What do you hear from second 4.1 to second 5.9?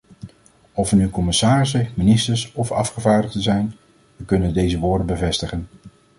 we kunnen deze woorden bevestigen.